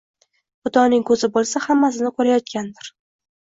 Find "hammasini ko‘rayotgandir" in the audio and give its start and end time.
1.67-2.91